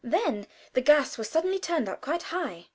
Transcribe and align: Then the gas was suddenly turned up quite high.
Then 0.03 0.47
the 0.73 0.81
gas 0.81 1.15
was 1.19 1.29
suddenly 1.29 1.59
turned 1.59 1.87
up 1.87 2.01
quite 2.01 2.23
high. 2.23 2.65